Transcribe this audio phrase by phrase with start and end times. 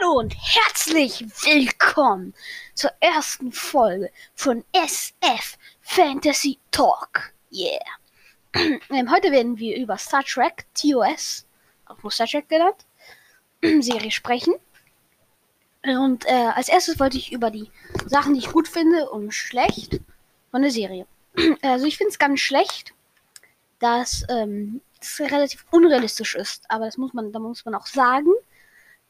[0.00, 2.34] Hallo und herzlich willkommen
[2.74, 7.32] zur ersten Folge von SF Fantasy Talk.
[7.52, 7.80] Yeah.
[8.90, 11.46] Ähm, heute werden wir über Star Trek TOS,
[11.86, 12.86] auch nur Star Trek genannt,
[13.82, 14.54] Serie sprechen.
[15.84, 17.70] Und äh, als erstes wollte ich über die
[18.06, 20.00] Sachen, die ich gut finde und schlecht
[20.50, 21.06] von der Serie.
[21.62, 22.94] Also ich finde es ganz schlecht,
[23.78, 26.64] dass ähm, das relativ unrealistisch ist.
[26.68, 28.32] Aber das muss man, da muss man auch sagen,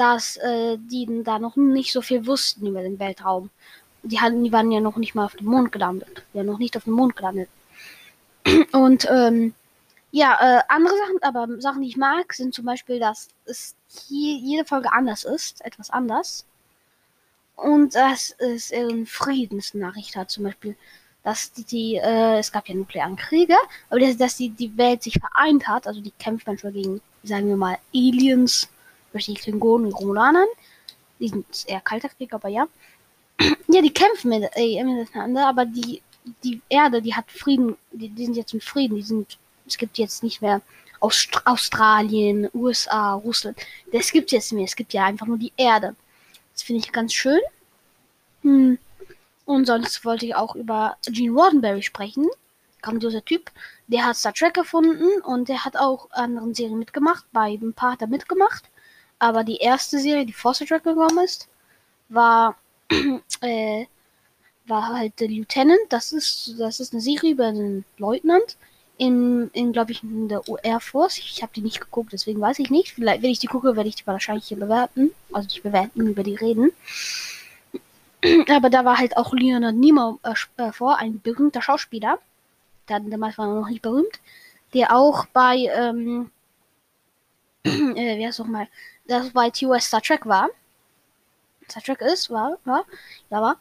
[0.00, 3.50] dass äh, die da noch nicht so viel wussten über den Weltraum.
[4.02, 6.24] Die, hatten, die waren ja noch nicht mal auf dem Mond gelandet.
[6.32, 7.50] Waren noch nicht auf dem Mond gelandet.
[8.72, 9.52] Und ähm,
[10.10, 13.74] ja, äh, andere Sachen, aber Sachen, die ich mag, sind zum Beispiel, dass es
[14.08, 16.46] hier jede Folge anders ist, etwas anders.
[17.54, 20.76] Und dass es eine Friedensnachricht hat, zum Beispiel,
[21.24, 23.56] dass die, die äh, es gab ja nuklearen Kriege,
[23.90, 27.48] aber dass, dass die, die Welt sich vereint hat, also die kämpft manchmal gegen, sagen
[27.48, 28.66] wir mal, Aliens,
[29.12, 30.48] durch die Klingonen und Romulanern.
[31.18, 32.66] Die sind eher kalter Krieg, aber ja.
[33.68, 36.02] Ja, die kämpfen mit, äh, miteinander, aber die,
[36.44, 39.98] die Erde, die hat Frieden, die, die sind jetzt im Frieden, die sind, es gibt
[39.98, 40.60] jetzt nicht mehr
[41.00, 43.58] Aust Australien, USA, Russland.
[43.92, 45.96] Das gibt es jetzt nicht mehr, es gibt ja einfach nur die Erde.
[46.52, 47.40] Das finde ich ganz schön.
[48.42, 48.78] Hm.
[49.46, 52.28] Und sonst wollte ich auch über Gene Roddenberry sprechen.
[52.82, 53.50] Grandioser Typ.
[53.88, 57.24] Der hat Star Trek gefunden und der hat auch anderen Serien mitgemacht.
[57.32, 58.64] Bei ein paar hat er mitgemacht.
[59.20, 61.46] Aber die erste Serie, die vor Trek gekommen ist,
[62.08, 62.56] war,
[63.42, 63.84] äh,
[64.66, 65.80] war halt The Lieutenant.
[65.90, 68.56] Das ist, das ist eine Serie über einen Leutnant
[68.96, 71.18] in, in glaube ich, in der Air Force.
[71.18, 72.92] Ich habe die nicht geguckt, deswegen weiß ich nicht.
[72.92, 75.10] Vielleicht, wenn ich die gucke, werde ich die wahrscheinlich hier bewerten.
[75.32, 76.72] Also nicht bewerten, über die reden.
[78.50, 82.18] Aber da war halt auch Leonard Nimoy äh, vor, ein berühmter Schauspieler.
[82.88, 84.20] Der, damals war er noch nicht berühmt.
[84.72, 86.30] Der auch bei, ähm,
[87.64, 88.68] äh, wie heißt noch mal,
[89.06, 90.48] das bei TOS Star Trek war.
[91.68, 92.84] Star Trek ist, war, war,
[93.30, 93.56] ja war.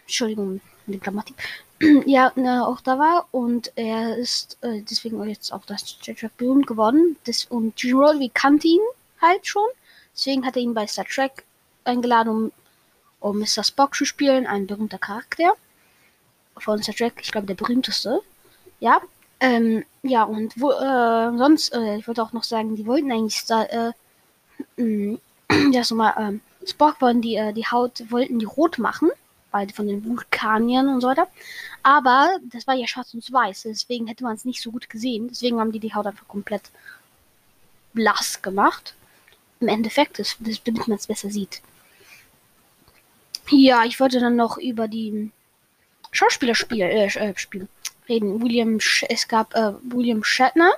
[0.00, 1.36] Entschuldigung, die Grammatik.
[2.06, 6.36] ja, ne, auch da war und er ist äh, deswegen jetzt auch das Star Trek
[6.36, 7.16] berühmt geworden.
[7.24, 8.80] Das, und Gene Roddenberry kannte ihn
[9.20, 9.66] halt schon.
[10.14, 11.44] Deswegen hat er ihn bei Star Trek
[11.84, 12.52] eingeladen, um
[13.22, 13.64] um Mr.
[13.64, 15.54] Spock zu spielen, ein berühmter Charakter
[16.58, 18.20] von Star Trek, ich glaube der berühmteste.
[18.80, 19.00] Ja,
[19.42, 23.36] ähm, ja und wo, äh, sonst, äh, ich wollte auch noch sagen, die wollten eigentlich
[23.36, 23.92] Star, äh,
[25.72, 29.10] ja so mal, ähm, Spock wollten die, äh, die Haut, wollten die rot machen,
[29.50, 31.26] weil von den Vulkaniern und so weiter.
[31.82, 35.28] Aber das war ja schwarz und weiß, deswegen hätte man es nicht so gut gesehen.
[35.28, 36.70] Deswegen haben die die Haut einfach komplett
[37.92, 38.94] blass gemacht.
[39.60, 41.62] Im Endeffekt, das, das, damit man es besser sieht.
[43.50, 45.30] Ja, ich wollte dann noch über die
[46.12, 47.68] Schauspieler spiel, äh, äh, spielen,
[48.08, 48.42] reden.
[48.42, 50.72] William, Sch es gab äh, William Shatner.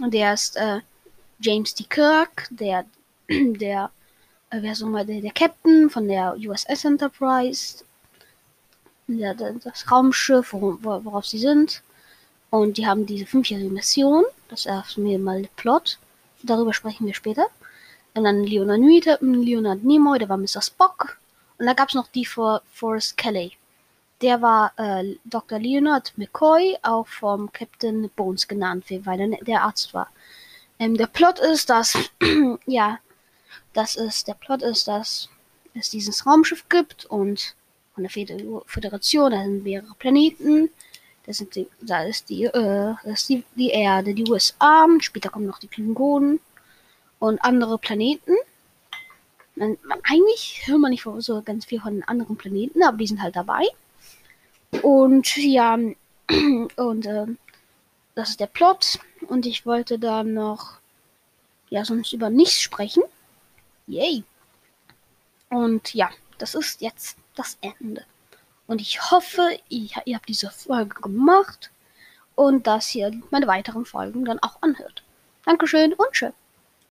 [0.00, 0.80] Und der ist äh,
[1.40, 1.84] James D.
[1.84, 2.84] Kirk, der,
[3.28, 3.90] der,
[4.50, 7.84] äh, wer so mal, der, der Captain von der USS Enterprise.
[9.06, 11.82] Der, der, das Raumschiff, wor worauf sie sind.
[12.50, 14.24] Und die haben diese fünfjährige Mission.
[14.48, 15.98] Das ist mir mal Plot.
[16.42, 17.46] Darüber sprechen wir später.
[18.14, 20.60] Und dann Leonard, Leonard Nimoy, der war Mr.
[20.60, 21.18] Spock.
[21.58, 23.52] Und da gab es noch die für Forrest Kelly.
[24.22, 25.58] Der war äh, Dr.
[25.58, 30.08] Leonard McCoy, auch vom Captain Bones genannt, weil er der Arzt war.
[30.78, 31.96] Ähm, der Plot ist, dass,
[32.66, 32.98] ja,
[33.72, 35.28] das ist, der Plot ist, dass
[35.74, 37.54] es dieses Raumschiff gibt und
[37.94, 40.70] von der Föderation, da sind mehrere Planeten.
[41.26, 45.46] Das sind die, da ist die, äh, ist die, die Erde, die USA, später kommen
[45.46, 46.40] noch die Klingonen
[47.18, 48.32] und andere Planeten.
[49.54, 53.36] Man, eigentlich hört man nicht so ganz viel von anderen Planeten, aber die sind halt
[53.36, 53.64] dabei.
[54.82, 55.74] Und ja,
[56.76, 57.26] und äh,
[58.14, 58.98] das ist der Plot.
[59.28, 60.78] Und ich wollte dann noch,
[61.68, 63.02] ja, sonst über nichts sprechen.
[63.86, 64.24] Yay.
[65.48, 68.04] Und ja, das ist jetzt das Ende.
[68.66, 71.70] Und ich hoffe, ihr, ihr habt diese Folge gemacht
[72.36, 75.02] und dass ihr meine weiteren Folgen dann auch anhört.
[75.44, 76.32] Dankeschön und tschüss.